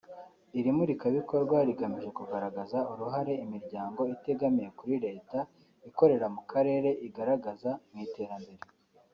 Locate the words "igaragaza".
7.07-7.71